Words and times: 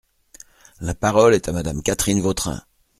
La 0.79 0.95
parole 0.95 1.35
est 1.35 1.47
à 1.47 1.51
Madame 1.51 1.83
Catherine 1.83 2.21
Vautrin. 2.21 2.63